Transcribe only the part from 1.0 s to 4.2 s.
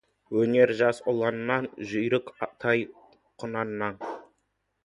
ұланнан, жүйрік тай-құнаннан.